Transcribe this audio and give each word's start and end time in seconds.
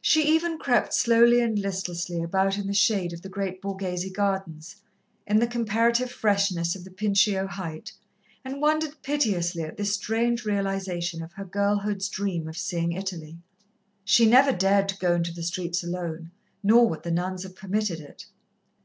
She 0.00 0.24
even 0.34 0.58
crept 0.58 0.92
slowly 0.92 1.40
and 1.40 1.56
listlessly 1.56 2.20
about 2.20 2.58
in 2.58 2.66
the 2.66 2.74
shade 2.74 3.12
of 3.12 3.22
the 3.22 3.28
great 3.28 3.62
Borghese 3.62 4.10
gardens, 4.10 4.74
in 5.24 5.38
the 5.38 5.46
comparative 5.46 6.10
freshness 6.10 6.74
of 6.74 6.82
the 6.82 6.90
Pincio 6.90 7.46
height, 7.46 7.92
and 8.44 8.60
wondered 8.60 9.00
piteously 9.04 9.62
at 9.62 9.76
this 9.76 9.94
strange 9.94 10.44
realization 10.44 11.22
of 11.22 11.34
her 11.34 11.44
girlhood's 11.44 12.08
dream 12.08 12.48
of 12.48 12.56
seeing 12.58 12.90
Italy. 12.90 13.38
She 14.02 14.26
never 14.26 14.50
dared 14.50 14.88
to 14.88 14.98
go 14.98 15.14
into 15.14 15.30
the 15.30 15.44
streets 15.44 15.84
alone, 15.84 16.32
nor 16.60 16.88
would 16.88 17.04
the 17.04 17.12
nuns 17.12 17.44
have 17.44 17.54
permitted 17.54 18.00
it. 18.00 18.26